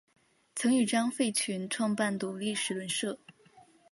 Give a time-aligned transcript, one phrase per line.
[0.55, 3.19] 曾与张佛泉创办独立时论社。